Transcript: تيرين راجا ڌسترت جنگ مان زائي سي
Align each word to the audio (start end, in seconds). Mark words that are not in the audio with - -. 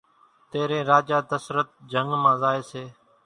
تيرين 0.49 0.83
راجا 0.91 1.17
ڌسترت 1.29 1.67
جنگ 1.91 2.09
مان 2.21 2.35
زائي 2.41 2.61
سي 2.69 2.83